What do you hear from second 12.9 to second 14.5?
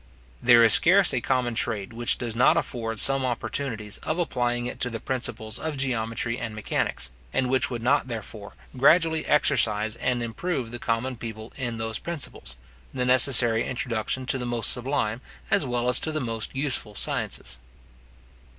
the necessary introduction to the